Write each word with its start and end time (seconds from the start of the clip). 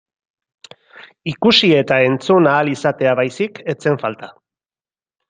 Ikusi 1.31 1.69
eta 1.81 1.97
entzun 2.07 2.49
ahal 2.53 2.71
izatea 2.71 3.13
baizik 3.21 3.63
ez 3.75 3.77
zen 3.87 4.01
falta. 4.05 4.31